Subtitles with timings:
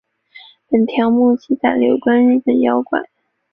[0.67, 3.07] 本条目记载了有关日本的妖怪。